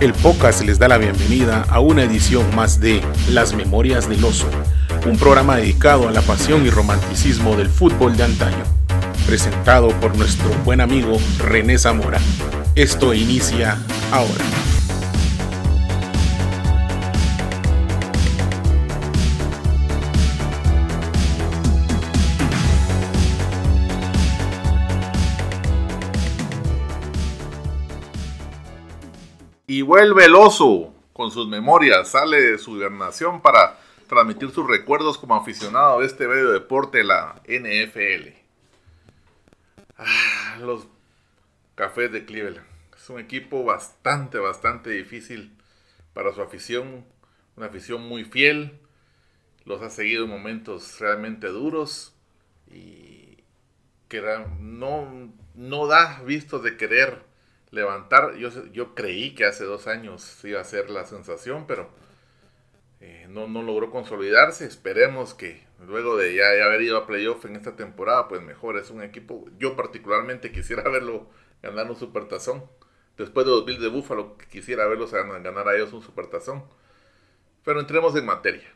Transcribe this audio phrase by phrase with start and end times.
[0.00, 4.48] El podcast les da la bienvenida a una edición más de Las Memorias del Oso,
[5.04, 8.62] un programa dedicado a la pasión y romanticismo del fútbol de antaño,
[9.26, 12.20] presentado por nuestro buen amigo René Zamora.
[12.76, 13.76] Esto inicia
[14.12, 14.67] ahora.
[29.70, 35.18] Y vuelve el oso con sus memorias, sale de su hibernación para transmitir sus recuerdos
[35.18, 38.30] como aficionado de este bello deporte, la NFL.
[39.98, 40.88] Ah, los
[41.74, 42.66] Cafés de Cleveland.
[42.96, 45.54] Es un equipo bastante, bastante difícil
[46.14, 47.04] para su afición.
[47.54, 48.80] Una afición muy fiel.
[49.66, 52.14] Los ha seguido en momentos realmente duros.
[52.68, 53.44] Y
[54.08, 54.22] que
[54.60, 57.27] no, no da vistos de querer
[57.70, 58.36] levantar.
[58.36, 61.88] Yo, yo creí que hace dos años iba a ser la sensación, pero
[63.00, 64.66] eh, no, no, logró consolidarse.
[64.66, 68.76] Esperemos que luego de ya, haber ido a playoff en esta temporada, pues mejor.
[68.76, 71.28] Es un equipo, yo particularmente quisiera verlo
[71.62, 72.64] ganar un supertazón.
[73.16, 76.64] Después de los Bills de Buffalo, quisiera verlos ganar a ellos un supertazón.
[77.64, 78.68] Pero entremos en materia.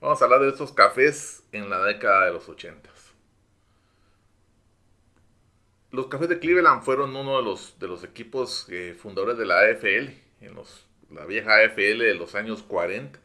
[0.00, 2.97] Vamos a hablar de estos cafés en la década de los 80
[5.90, 9.60] los Cafés de Cleveland fueron uno de los, de los equipos eh, fundadores de la
[9.60, 13.18] AFL, en los, la vieja AFL de los años 40.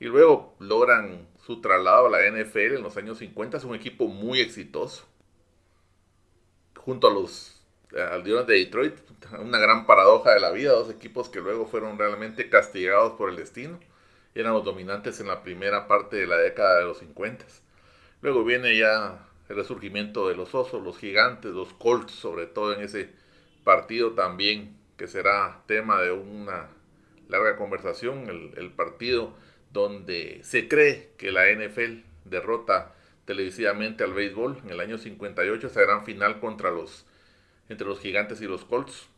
[0.00, 3.56] Y luego logran su traslado a la NFL en los años 50.
[3.56, 5.04] Es un equipo muy exitoso.
[6.76, 7.58] Junto a los
[7.96, 8.94] al de Detroit,
[9.40, 13.36] una gran paradoja de la vida, dos equipos que luego fueron realmente castigados por el
[13.36, 13.80] destino.
[14.34, 17.44] Eran los dominantes en la primera parte de la década de los 50.
[18.20, 22.82] Luego viene ya el resurgimiento de los osos, los gigantes, los Colts, sobre todo en
[22.82, 23.10] ese
[23.64, 26.68] partido también, que será tema de una
[27.28, 29.34] larga conversación, el, partido
[29.72, 32.94] donde se cree que la NFL derrota
[33.24, 37.04] televisivamente al béisbol en el año 58, esa gran final contra los,
[37.68, 39.08] entre los gigantes y los Colts.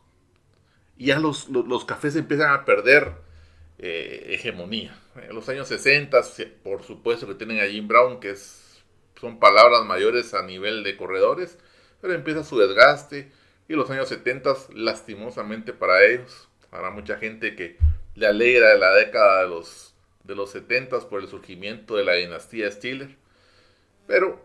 [0.97, 3.13] Y ya los, los, cafés empiezan a perder
[3.79, 4.95] eh, hegemonía.
[5.15, 6.21] En los años 60,
[6.63, 8.70] por supuesto que tienen a Jim Brown, que es
[9.21, 11.59] son palabras mayores a nivel de corredores,
[12.01, 13.31] pero empieza su desgaste
[13.67, 17.77] y los años 70 lastimosamente para ellos, habrá mucha gente que
[18.15, 19.93] le alegra de la década de los,
[20.23, 23.15] de los 70 por el surgimiento de la dinastía Steeler,
[24.07, 24.43] pero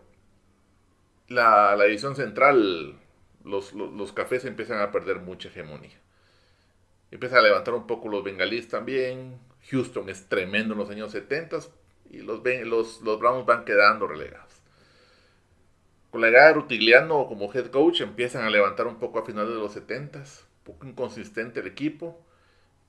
[1.27, 2.99] la, la edición central,
[3.43, 5.99] los, los, cafés empiezan a perder mucha hegemonía.
[7.09, 9.39] Empieza a levantar un poco los bengalíes también.
[9.71, 11.59] Houston es tremendo en los años 70
[12.11, 14.46] y los, los, los Browns van quedando relegados.
[16.17, 19.51] Con la llegada de Rutigliano como head coach empiezan a levantar un poco a finales
[19.51, 20.25] de los 70 un
[20.63, 22.19] poco inconsistente el equipo,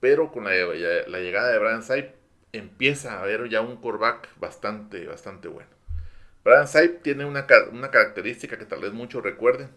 [0.00, 2.14] pero con la, llegada de Brian Saip
[2.52, 5.68] empieza a haber ya un quarterback bastante, bastante bueno.
[6.42, 9.68] Brian Saip tiene una, una característica que tal vez muchos recuerden,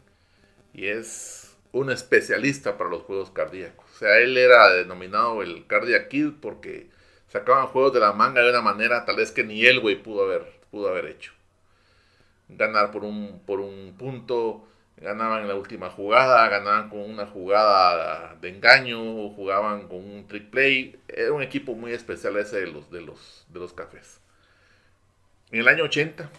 [0.74, 3.86] y es un especialista para los juegos cardíacos.
[3.94, 6.88] O sea, él era denominado el Cardiac Kid porque
[7.28, 10.24] sacaban juegos de la manga de una manera tal vez que ni él, güey, pudo
[10.24, 11.34] haber, pudo haber hecho
[12.58, 14.68] ganar por un, por un punto,
[14.98, 20.50] ganaban en la última jugada, ganaban con una jugada de engaño, jugaban con un trick
[20.50, 21.00] play.
[21.08, 24.20] Era un equipo muy especial ese de los, de los, de los cafés.
[25.52, 26.30] En el año 80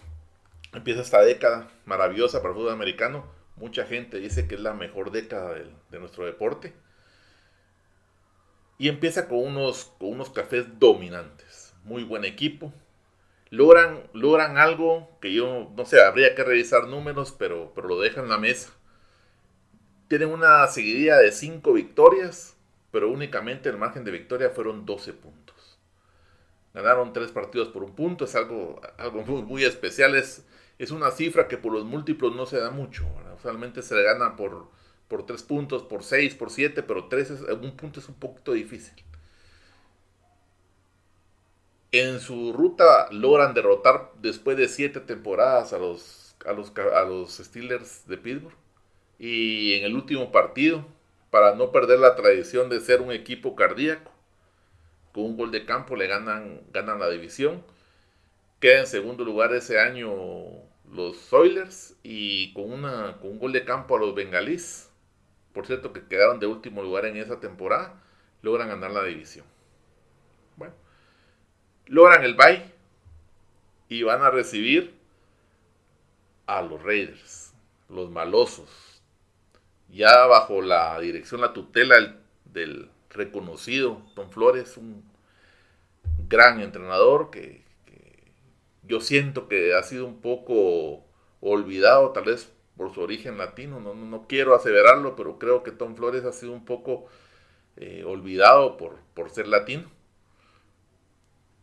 [0.75, 3.27] empieza esta década maravillosa para el fútbol americano.
[3.57, 6.73] Mucha gente dice que es la mejor década de, de nuestro deporte.
[8.79, 11.75] Y empieza con unos, con unos cafés dominantes.
[11.85, 12.73] Muy buen equipo,
[13.53, 18.25] logran, logran algo que yo, no sé, habría que revisar números, pero, pero lo dejan
[18.25, 18.73] en la mesa.
[20.09, 22.57] Tienen una seguidilla de 5 victorias,
[22.91, 25.79] pero únicamente el margen de victoria fueron 12 puntos.
[26.73, 30.47] Ganaron 3 partidos por un punto, es algo, algo muy, muy especial, es,
[30.79, 33.05] es, una cifra que por los múltiplos no se da mucho.
[33.37, 34.71] Usualmente se le gana por,
[35.09, 38.53] por 3 puntos, por 6, por 7, pero 3 es, un punto es un poquito
[38.53, 38.95] difícil.
[41.93, 47.37] En su ruta logran derrotar después de siete temporadas a los, a los, a los
[47.37, 48.57] Steelers de Pittsburgh.
[49.19, 50.87] Y en el último partido,
[51.31, 54.11] para no perder la tradición de ser un equipo cardíaco,
[55.13, 57.63] con un gol de campo le ganan, ganan la división.
[58.59, 60.15] Queda en segundo lugar ese año
[60.91, 64.89] los Oilers y con, una, con un gol de campo a los Bengalís.
[65.53, 68.03] Por cierto que quedaron de último lugar en esa temporada,
[68.41, 69.52] logran ganar la división
[71.87, 72.63] logran el bye
[73.89, 74.95] y van a recibir
[76.47, 77.53] a los Raiders,
[77.89, 79.03] los malosos,
[79.89, 84.03] ya bajo la dirección, la tutela del, reconocido.
[84.15, 85.05] Tom Flores, un
[86.29, 87.63] gran entrenador que,
[88.85, 91.05] yo siento que ha sido un poco
[91.41, 93.81] olvidado, tal vez por su origen latino.
[93.81, 97.07] No, no, quiero aseverarlo, pero creo que Tom Flores ha sido un poco
[97.77, 99.91] eh, olvidado por, por ser latino.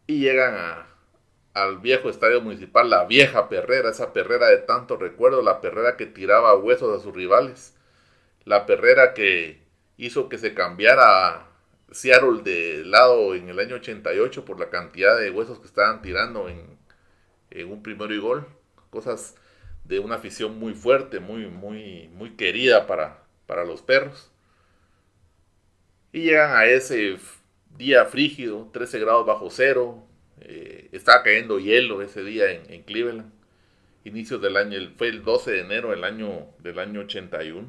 [0.10, 0.88] Y llegan a,
[1.54, 6.08] al viejo estadio municipal, la vieja perrera, esa perrera de tanto recuerdo, la perrera que
[6.08, 7.76] tiraba huesos a sus rivales,
[8.44, 9.62] la perrera que
[9.98, 11.46] hizo que se cambiara
[11.92, 16.50] Seattle de lado en el año 88 por la cantidad de huesos que estaban tirando
[16.50, 16.80] en,
[17.70, 18.48] un primero y gol,
[18.90, 19.36] cosas
[19.84, 24.32] de una afición muy fuerte, muy, muy, muy querida para, para los perros.
[26.12, 27.20] Y llegan a ese
[27.78, 30.04] día frígido, 13 grados bajo cero,
[30.42, 33.32] eh, estaba cayendo hielo ese día en, Cleveland.
[34.04, 37.68] Inicios del año, fue el 12 de enero del año, del año 81,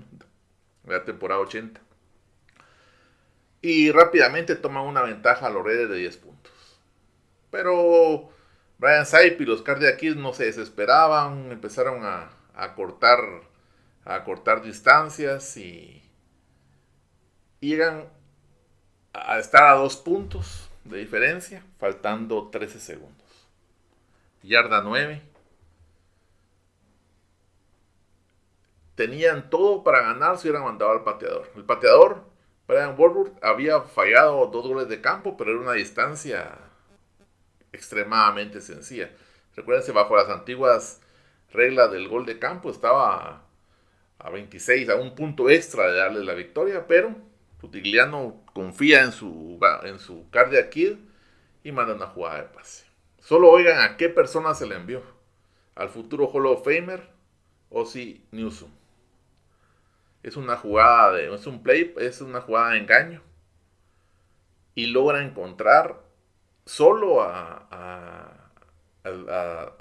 [0.86, 1.80] la temporada 80.
[3.62, 6.52] Y rápidamente toman una ventaja a los Raiders de 10 puntos.
[7.50, 8.30] Pero
[8.78, 13.18] Brian Saip y los Cardiac Kids no se desesperaban, empezaron a, a cortar
[14.04, 16.02] a cortar distancias y,
[17.60, 18.08] y llegan
[19.12, 23.48] a estar a dos puntos de diferencia, faltando 13 segundos.
[24.42, 25.22] Yarda 9.
[28.94, 31.50] Tenían todo para ganar si hubieran mandado al pateador.
[31.56, 32.24] El pateador,
[32.66, 36.58] Brian Warburg, había fallado dos goles de campo, pero era una distancia
[37.72, 39.10] extremadamente sencilla.
[39.56, 41.00] Recuérdense, bajo las antiguas
[41.52, 43.42] reglas del gol de campo, estaba
[44.18, 47.14] a 26, a un punto extra de darle la victoria, pero
[47.60, 50.96] Putigliano confía en su, en su cardiac kid
[51.62, 52.86] y manda una jugada de pase.
[53.18, 55.02] Solo oigan a qué persona se le envió.
[55.74, 57.08] Al futuro Hall of Famer,
[57.68, 58.70] Ozzy Newsom.
[60.22, 63.22] Es una jugada de, es un play, es una jugada de engaño.
[64.74, 66.00] Y logra encontrar
[66.64, 68.36] solo a, a,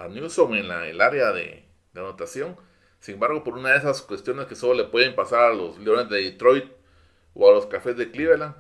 [0.10, 2.58] Newsom en el área de, de anotación.
[3.00, 6.10] Sin embargo, por una de esas cuestiones que solo le pueden pasar a los Leones
[6.10, 6.79] de Detroit,
[7.40, 8.54] o a los Cafés de Cleveland.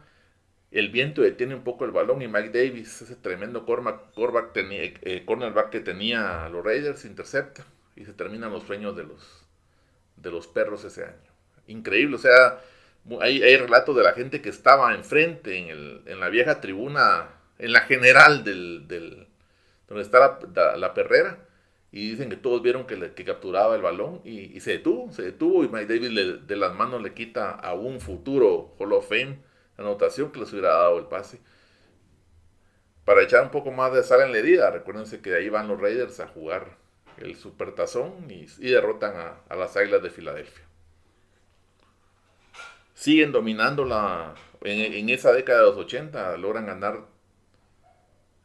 [0.71, 5.23] El viento detiene un poco el balón y Mike Davis, ese tremendo cornerback, tenía, eh,
[5.25, 7.65] cornerback que tenía los Raiders, intercepta
[7.95, 9.45] y se terminan los sueños de los,
[10.15, 11.31] de los perros ese año.
[11.67, 12.61] Increíble, o sea,
[13.19, 17.29] hay, hay relatos de la gente que estaba enfrente en, el, en la vieja tribuna,
[17.57, 19.27] en la general del, del
[19.87, 20.39] donde está
[20.77, 21.39] la perrera,
[21.91, 25.63] y dicen que todos vieron que, que capturaba el balón y, se detuvo, se detuvo
[25.63, 29.39] y Mike Davis de las manos le quita a un futuro Hall of Fame
[29.79, 31.39] anotación que les hubiera dado el pase.
[33.05, 35.79] Para echar un poco más de sal en la herida, recuérdense que ahí van los
[35.79, 36.77] Raiders a jugar
[37.17, 39.13] el Supertazón y, y derrotan
[39.49, 40.63] a, las Águilas de Filadelfia.
[42.93, 47.05] Siguen dominando la, en, en esa década de los 80, logran ganar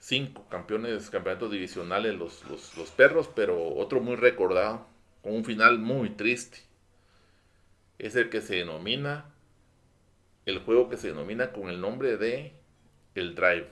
[0.05, 4.87] cinco campeones, campeonatos divisionales los, los, perros, pero otro muy recordado,
[5.23, 6.59] con un final muy triste.
[7.99, 9.33] Es el que se denomina,
[10.45, 12.53] el juego que se denomina con el nombre de
[13.15, 13.69] El Drive.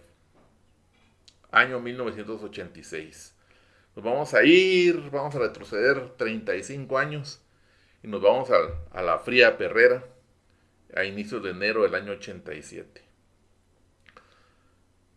[1.50, 3.37] Año 1986.
[3.95, 7.42] Nos vamos a ir, vamos a retroceder 35 años
[8.02, 10.02] y nos vamos a, a la fría perrera
[10.97, 13.12] a inicios de enero del año 87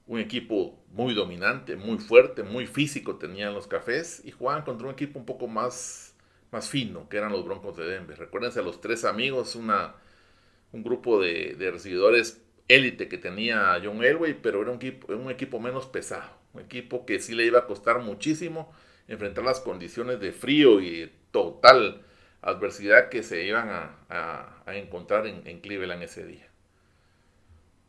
[0.07, 4.93] un equipo muy dominante, muy fuerte, muy físico tenían los cafés y jugaban contra un
[4.93, 6.15] equipo un poco más,
[6.51, 8.17] más fino, que eran los Broncos de Denver.
[8.17, 9.95] Recuérdense a los tres amigos, una,
[10.71, 15.29] un grupo de, de recibidores élite que tenía John Elway, pero era un equipo, un
[15.31, 18.71] equipo menos pesado, un equipo que sí le iba a costar muchísimo
[19.07, 22.01] enfrentar las condiciones de frío y total
[22.41, 26.47] adversidad que se iban a, a, encontrar en, en, Cleveland ese día.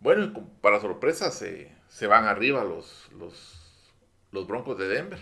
[0.00, 3.08] Bueno, para sorpresa se, se van arriba los,
[4.32, 5.20] los, Broncos de Denver.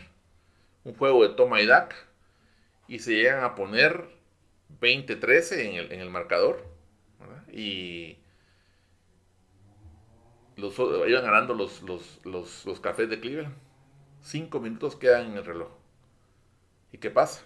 [0.85, 1.97] Un juego de toma y daca.
[2.89, 4.09] Y se llegan a poner
[4.81, 6.67] 20-13 en el, en el, marcador.
[7.53, 8.19] Y
[10.57, 13.55] los, iban ganando los, los, cafés de Cleveland.
[14.21, 15.71] Cinco minutos quedan en el reloj.
[16.93, 17.45] ¿Y qué pasa?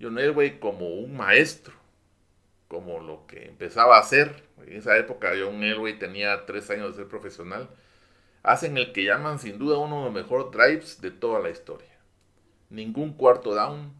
[0.00, 1.74] John Elway como un maestro,
[2.74, 7.02] como lo que empezaba a hacer en esa época John Elway tenía tres años de
[7.02, 7.68] ser profesional,
[8.42, 11.96] hacen el que llaman sin duda uno de los mejores drives de toda la historia.
[12.70, 13.92] Ningún cuarto down,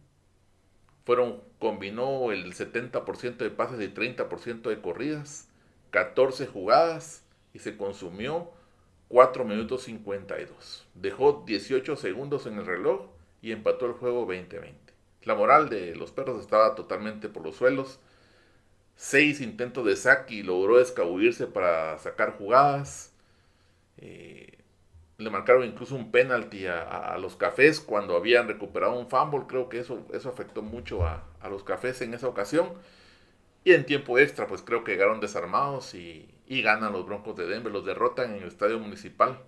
[1.04, 5.48] fueron, combinó el 70% de pases y 30% de corridas,
[5.90, 8.50] 14 jugadas y se consumió
[9.06, 10.88] 4 minutos 52.
[10.94, 13.06] Dejó 18 segundos en el reloj
[13.40, 14.74] y empató el juego 20-20.
[15.22, 18.00] La moral de los perros estaba totalmente por los suelos
[18.96, 23.12] seis intentos de saque y logró escabullirse para sacar jugadas.
[23.98, 24.58] Eh,
[25.18, 29.46] le marcaron incluso un penalti a, los cafés cuando habían recuperado un fumble.
[29.46, 32.72] Creo que eso, eso afectó mucho a, a, los cafés en esa ocasión.
[33.64, 37.46] Y en tiempo extra, pues creo que llegaron desarmados y, y ganan los Broncos de
[37.46, 37.72] Denver.
[37.72, 39.38] Los derrotan en el estadio municipal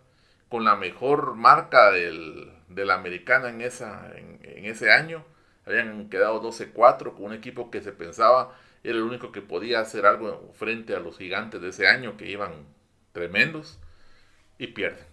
[0.49, 5.25] con la mejor marca del, de la americana en, esa, en, en ese año.
[5.67, 8.55] Habían quedado 12-4 con un equipo que se pensaba
[8.87, 12.31] era el único que podía hacer algo frente a los gigantes de ese año que
[12.31, 12.53] iban
[13.11, 13.81] tremendos
[14.59, 15.05] y pierden.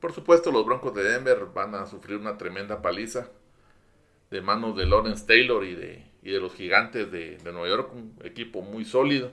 [0.00, 3.28] Por supuesto, los Broncos de Denver van a sufrir una tremenda paliza
[4.30, 8.16] de manos de Lawrence Taylor y de, y de los gigantes de, Nueva York, un
[8.24, 9.32] equipo muy sólido,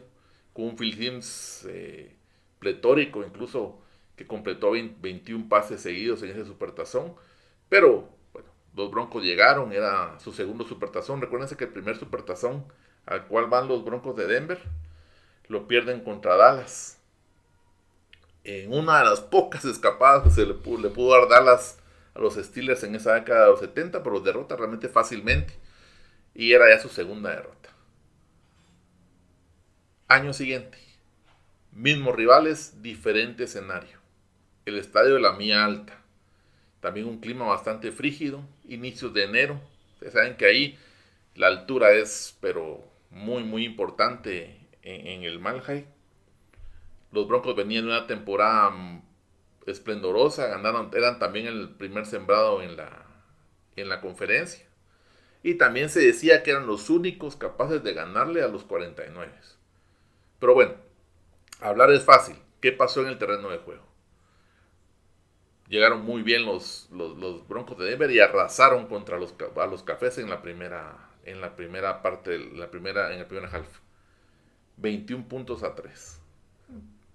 [0.52, 2.14] con un Phil Sims eh,
[2.60, 3.82] pletórico, incluso
[4.18, 7.16] que completó 21 pases seguidos en ese supertazón.
[7.70, 11.22] Pero bueno, los Broncos llegaron, era su segundo supertazón.
[11.22, 12.66] Recuérdense que el primer supertazón
[13.08, 14.62] al cual van los Broncos de Denver,
[15.48, 17.00] lo pierden contra Dallas.
[18.44, 21.80] En una de las pocas escapadas que se le pudo, dar Dallas
[22.14, 25.54] a los Steelers en esa década de los 70, pero los derrota realmente fácilmente.
[26.36, 27.70] Y era ya su segunda derrota.
[30.08, 30.78] Año siguiente.
[31.72, 34.00] Mismos rivales, diferente escenario.
[34.66, 36.02] El estadio de la Mía Alta.
[36.82, 38.42] También un clima bastante frígido.
[38.68, 39.60] Inicios de enero.
[39.94, 40.80] Ustedes saben que ahí
[41.36, 45.88] la altura es, pero muy, muy importante en, el Malhai.
[47.12, 49.02] Los Broncos venían de una temporada mm,
[49.66, 53.06] esplendorosa, ganaron, eran también el primer sembrado en la,
[53.76, 54.66] en la conferencia.
[55.44, 59.32] Y también se decía que eran los únicos capaces de ganarle a los 49.
[60.40, 60.74] Pero bueno,
[61.62, 62.36] hablar es fácil.
[62.62, 63.86] ¿Qué pasó en el terreno de juego?
[65.70, 70.18] Llegaron muy bien los, los, Broncos de Denver y arrasaron contra los, a los cafés
[70.18, 73.68] en la primera en la primera parte, la primera, en el primer half.
[74.78, 76.22] 21 puntos a 3.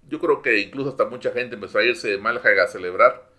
[0.09, 3.29] Yo creo que incluso hasta mucha gente empezó a irse de Malhaga a celebrar,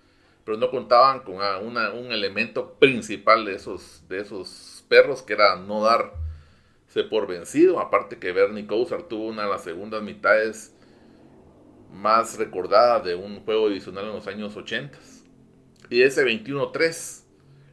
[0.44, 5.82] pero no contaban con un elemento principal de esos, de esos perros, que era no
[5.82, 7.80] darse por vencido.
[7.80, 10.74] Aparte que Bernie Kosar tuvo una de las segundas mitades
[11.92, 14.98] más recordadas de un juego adicional en los años 80.
[15.90, 17.24] Y ese 21-3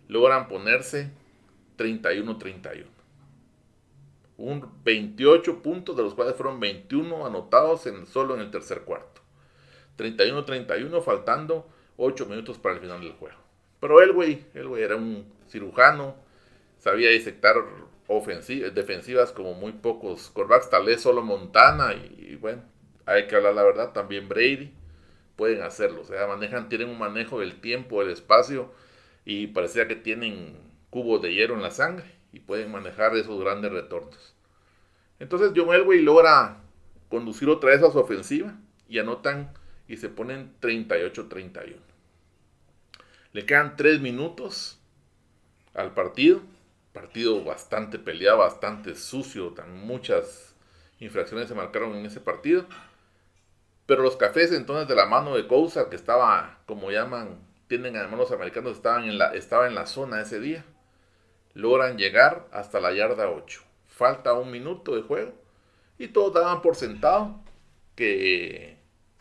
[0.08, 1.12] logran ponerse
[1.82, 2.86] 31-31.
[4.38, 9.22] Un 28 puntos, de los cuales fueron 21 anotados en, solo en el tercer cuarto.
[9.98, 13.38] 31-31, faltando 8 minutos para el final del juego.
[13.80, 16.16] Pero el güey, el güey era un cirujano,
[16.78, 17.56] sabía disectar
[18.74, 22.62] defensivas como muy pocos corebacks, tal vez solo Montana y, bueno,
[23.06, 24.74] hay que hablar la verdad, también Brady
[25.36, 28.72] pueden hacerlo, o sea, manejan, tienen un manejo del tiempo, del espacio
[29.24, 30.58] y parecía que tienen
[30.92, 34.36] cubos de hierro en la sangre y pueden manejar esos grandes retornos.
[35.20, 36.58] Entonces John Elway logra
[37.10, 38.54] conducir otra vez a su ofensiva
[38.88, 39.52] y anotan
[39.88, 41.76] y se ponen 38-31.
[43.34, 44.80] Le quedan 3 minutos
[45.74, 46.42] al partido.
[46.94, 49.56] Partido bastante peleado, bastante sucio.
[49.86, 50.56] Muchas
[51.00, 52.66] infracciones se marcaron en ese partido.
[53.86, 58.20] Pero los cafés entonces de la mano de Cousa, que estaba, como llaman, tienen además
[58.20, 60.66] los americanos, estaban en la, estaba en la zona ese día
[61.54, 63.62] logran llegar hasta la yarda 8.
[63.88, 65.34] Falta un minuto de juego
[65.98, 67.40] y todos daban por sentado
[67.96, 68.78] que,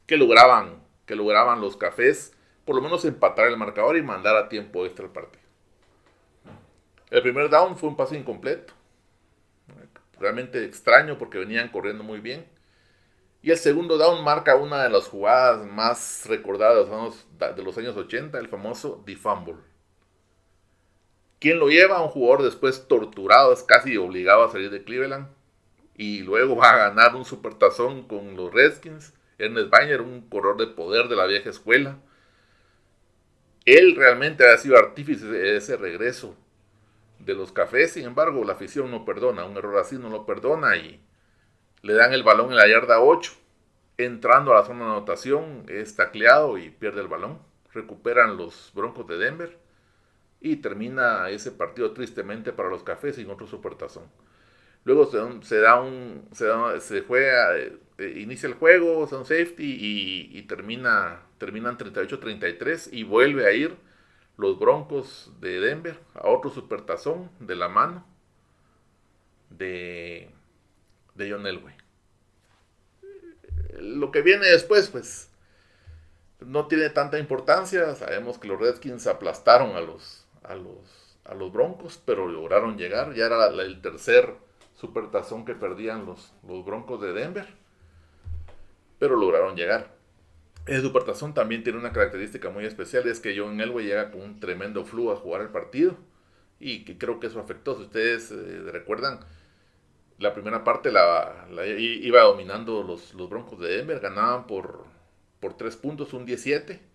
[0.07, 2.35] que, lograban, que lograban los cafés
[2.65, 5.43] por lo menos empatar el marcador y mandar a tiempo extra el partido.
[7.11, 8.73] El primer down fue un pase incompleto.
[10.21, 12.47] Realmente extraño porque venían corriendo muy bien.
[13.43, 16.87] Y el segundo down marca una de las jugadas más recordadas
[17.57, 19.57] de los años 80, el famoso The Fumble.
[21.41, 22.03] ¿Quién lo lleva?
[22.03, 25.27] Un jugador después torturado, es casi obligado a salir de Cleveland.
[25.97, 29.15] Y luego va a ganar un supertazón con los Redskins.
[29.39, 31.97] Ernest Bainer, un corredor de poder de la vieja escuela.
[33.65, 36.37] Él realmente ha sido artífice de ese regreso
[37.19, 37.93] de los cafés.
[37.93, 39.47] Sin embargo, la afición no perdona.
[39.47, 41.01] Un error así no lo perdona y
[41.81, 43.33] le dan el balón en la yarda 8.
[43.97, 47.39] Entrando a la zona de anotación, es tacleado y pierde el balón.
[47.73, 49.60] Recuperan los Broncos de Denver
[50.41, 54.05] y termina ese partido tristemente para los cafés sin otro supertazón.
[54.85, 55.11] Luego
[55.43, 57.79] se, da un, se, juega, eh,
[58.17, 59.77] inicia el juego, son safety
[60.33, 63.77] y, termina, terminan 38-33 y vuelve a ir
[64.39, 68.07] los Broncos de Denver a otro supertazón de la mano
[69.51, 70.31] de,
[71.15, 71.75] de John Elway.
[73.79, 75.31] Lo que viene después, pues,
[76.41, 77.95] no tiene tanta importancia.
[77.95, 83.14] Sabemos que los Redskins aplastaron a los a los, a los Broncos, pero lograron llegar.
[83.14, 84.35] Ya era el tercer
[84.75, 87.47] supertazón que perdían los, los Broncos de Denver,
[88.99, 89.95] pero lograron llegar.
[90.66, 94.40] El supertazón también tiene una característica muy especial, es que John Elway llega con un
[94.40, 95.97] tremendo flujo a jugar el partido
[96.59, 97.76] y que creo que eso afectó.
[97.76, 99.21] Si ustedes eh, recuerdan,
[100.19, 104.85] la primera parte la, iba dominando los, los, Broncos de Denver, ganaban por,
[105.40, 106.90] por 3 puntos, un 17.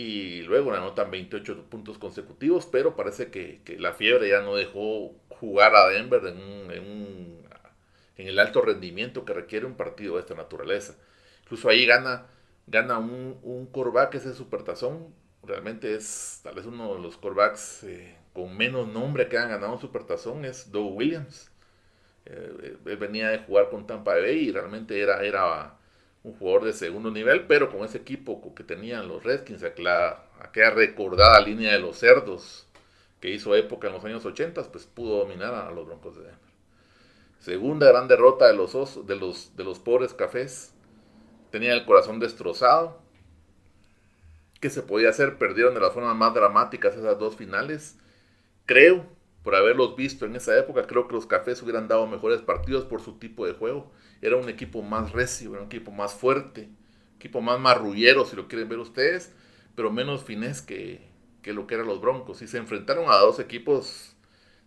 [0.00, 5.74] Y luego anotan 28 puntos consecutivos, pero parece que, la fiebre ya no dejó jugar
[5.74, 7.46] a Denver en, en,
[8.16, 10.96] en, el alto rendimiento que requiere un partido de esta naturaleza.
[11.42, 12.26] Incluso ahí gana,
[12.66, 15.14] gana un, un coreback, ese supertazón.
[15.42, 19.74] Realmente es tal vez uno de los corebacks eh, con menos nombre que han ganado
[19.74, 21.50] un supertazón, es Doug Williams
[22.26, 25.78] eh, él venía de jugar con Tampa Bay y realmente era, era
[26.22, 30.70] un jugador de segundo nivel, pero con ese equipo que tenían los Redskins, aquella, aquella
[30.70, 32.66] recordada línea de los cerdos
[33.20, 36.50] que hizo época en los años 80, pues pudo dominar a los Broncos de Denver.
[37.38, 40.74] Segunda gran derrota de los, osos, de los, de los pobres cafés.
[41.50, 43.00] Tenía el corazón destrozado.
[44.60, 45.38] ¿Qué se podía hacer?
[45.38, 47.96] Perdieron de las formas más dramáticas esas dos finales.
[48.66, 49.06] Creo
[49.42, 53.00] por haberlos visto en esa época, creo que los Cafés hubieran dado mejores partidos por
[53.00, 53.90] su tipo de juego.
[54.20, 56.68] Era un equipo más recio, era un equipo más fuerte,
[57.16, 59.32] equipo más marrullero, si lo quieren ver ustedes,
[59.74, 61.08] pero menos finés que,
[61.42, 62.42] que lo que eran los Broncos.
[62.42, 64.14] Y se enfrentaron a dos equipos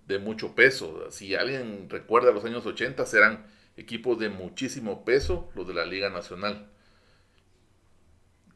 [0.08, 1.12] de mucho peso.
[1.12, 3.46] Si alguien recuerda los años 80, eran
[3.78, 6.70] equipos de muchísimo peso los de la Liga Nacional.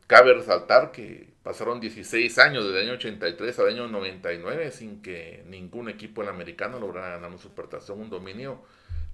[0.07, 5.45] Cabe resaltar que pasaron 16 años, desde el año 83 al año 99, sin que
[5.47, 8.63] ningún equipo en americano lograra ganar un supertazón, un dominio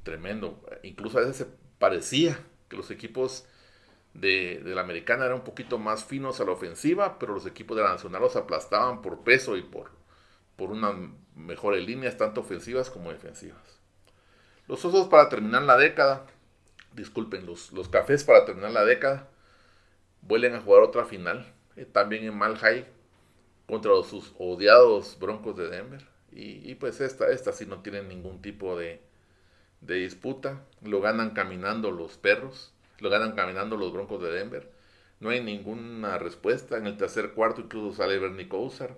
[0.02, 0.60] tremendo.
[0.82, 1.46] Incluso a veces se
[1.78, 3.46] parecía que los equipos
[4.16, 7.84] de, la americana eran un poquito más finos a la ofensiva, pero los equipos de
[7.84, 9.92] la nacional los aplastaban por peso y por,
[10.56, 10.96] por unas
[11.36, 13.80] mejores líneas, tanto ofensivas como defensivas.
[14.68, 16.26] Los osos para terminar la década,
[16.94, 19.30] disculpen, los, los cafés para terminar la década,
[20.24, 22.86] vuelven a jugar otra final, eh, también en Malhai,
[23.68, 26.06] contra sus odiados Broncos de Denver.
[26.36, 29.00] Y, pues esta, esta sí no tiene ningún tipo de,
[29.82, 30.64] de, disputa.
[30.82, 34.68] Lo ganan caminando los perros, lo ganan caminando los Broncos de Denver.
[35.20, 36.78] No hay ninguna respuesta.
[36.78, 38.98] En el tercer cuarto incluso sale Bernie Kosar.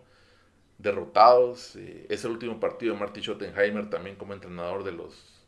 [0.77, 1.75] Derrotados.
[1.75, 5.45] Eh, es el último partido de Marty Schottenheimer también como entrenador de los,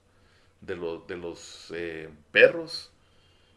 [0.61, 2.91] de los, de los eh, perros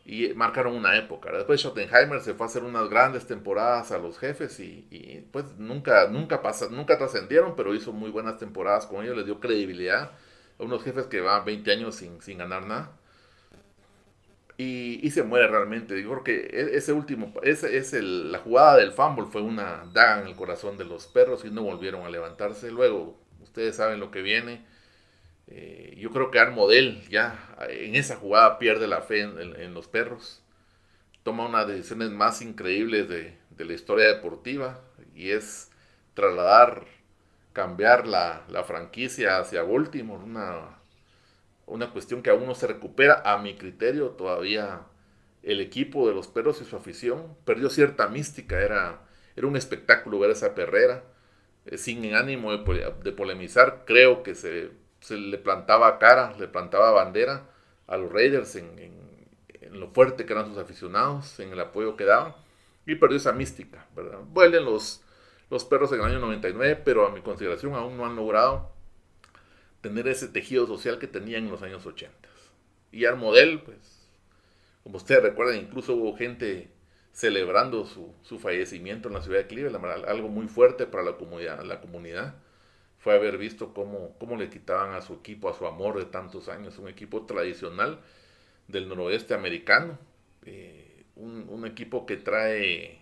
[0.05, 1.31] y marcaron una época.
[1.33, 6.09] Después Schottenheimer se fue a hacer unas grandes temporadas a los jefes y, pues nunca,
[6.09, 10.13] nunca, nunca trascendieron, pero hizo muy buenas temporadas con ellos, les dio credibilidad
[10.59, 12.93] a unos jefes que van 20 años sin, sin ganar nada.
[14.63, 15.95] Y, se muere realmente.
[16.23, 20.77] Que e, ese último, ese la jugada del fumble fue una daga en el corazón
[20.77, 22.71] de los perros y no volvieron a levantarse.
[22.71, 24.67] Luego, ustedes saben lo que viene
[25.51, 30.43] eh, yo creo que Armodel ya en esa jugada pierde la fe en, los perros.
[31.25, 34.81] Toma unas decisiones más increíbles de, la historia deportiva
[35.15, 35.71] y es
[36.15, 36.87] trasladar,
[37.53, 40.23] cambiar la, franquicia hacia Baltimore.
[40.23, 40.79] Una,
[41.67, 43.23] una cuestión que aún no se recupera.
[43.25, 44.83] A mi criterio, todavía
[45.43, 48.61] el equipo de los perros y su afición perdió cierta mística.
[48.61, 49.03] Era,
[49.37, 51.05] era un espectáculo ver esa perrera.
[51.67, 57.47] Eh, sin ánimo de polemizar, creo que se se le plantaba cara, le plantaba bandera
[57.87, 59.01] a los Raiders en,
[59.73, 62.35] lo fuerte que eran sus aficionados, en el apoyo que daban,
[62.87, 64.19] y perdió esa mística, ¿verdad?
[64.27, 65.03] Vuelven los,
[65.49, 68.73] los perros en el año 99, pero a mi consideración aún no han logrado
[69.81, 72.29] tener ese tejido social que tenían en los años 80.
[72.91, 74.09] Y al modelo, pues,
[74.83, 76.73] como ustedes recuerdan, incluso hubo gente
[77.13, 81.63] celebrando su, su, fallecimiento en la ciudad de Cleveland, algo muy fuerte para la comunidad.
[81.65, 82.35] La comunidad
[83.01, 86.49] fue haber visto cómo, cómo le quitaban a su equipo, a su amor de tantos
[86.49, 88.01] años, un equipo tradicional
[88.69, 89.99] del noroeste americano,
[90.45, 92.99] eh, un, equipo que trae,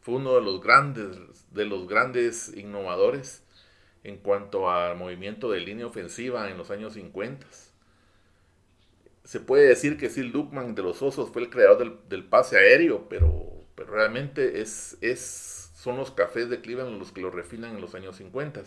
[0.00, 1.18] fue uno de los grandes,
[1.50, 3.42] de los grandes innovadores
[4.02, 7.46] en cuanto al movimiento de línea ofensiva en los años 50.
[9.24, 13.08] Se puede decir que Sil Duckman de los Osos fue el creador del, pase aéreo,
[13.10, 17.82] pero, pero realmente es, es, son los cafés de Cleveland los que lo refinan en
[17.82, 18.62] los años 50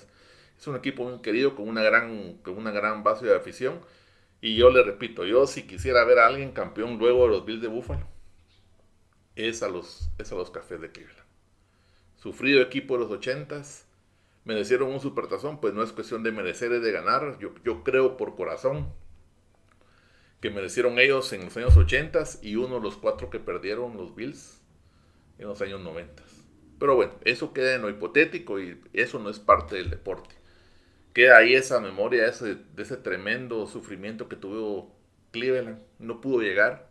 [0.61, 3.79] es un equipo muy querido con una gran, con una gran base de afición.
[4.41, 7.63] Y yo le repito, yo si quisiera ver a alguien campeón luego de los Bills
[7.63, 8.05] de Buffalo,
[9.35, 11.25] es a los, es a los Cafés de Cleveland.
[12.15, 13.87] Sufrido equipo de los ochentas,
[14.45, 17.39] merecieron un supertazón, pues no es cuestión de merecer, es de ganar.
[17.39, 18.93] Yo, yo creo por corazón
[20.41, 24.13] que merecieron ellos en los años ochentas y uno de los cuatro que perdieron los
[24.13, 24.61] Bills
[25.39, 26.45] en los años noventas.
[26.77, 30.40] Pero bueno, eso queda en lo hipotético y eso no es parte del deporte.
[31.13, 34.95] Queda ahí esa memoria ese, de ese tremendo sufrimiento que tuvo
[35.31, 36.89] Cleveland, no pudo llegar.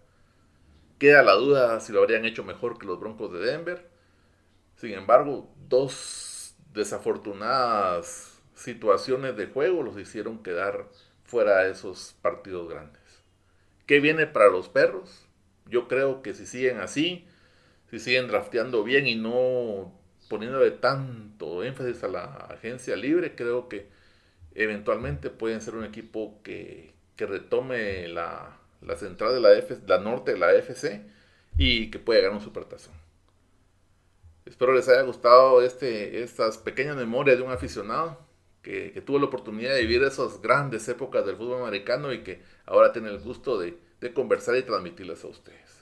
[0.99, 3.89] Queda la duda si lo habrían hecho mejor que los Broncos de Denver.
[4.77, 10.87] Sin embargo, dos desafortunadas situaciones de juego los hicieron quedar
[11.25, 13.01] fuera de esos partidos grandes.
[13.87, 15.27] ¿Qué viene para los perros?
[15.67, 17.27] Yo creo que si siguen así,
[17.91, 19.93] si siguen drafteando bien y no
[20.29, 23.89] poniéndole tanto énfasis a la agencia libre, creo que
[24.55, 28.57] eventualmente pueden ser un equipo que, retome la,
[28.97, 31.05] central de la, F, la norte de la FC
[31.59, 32.95] y que pueda ganar un supertazón.
[34.47, 38.19] Espero les haya gustado este, estas pequeñas memorias de un aficionado
[38.63, 42.93] que, tuvo la oportunidad de vivir esas grandes épocas del fútbol americano y que ahora
[42.93, 45.80] tiene el gusto de, de conversar y transmitirlas a ustedes.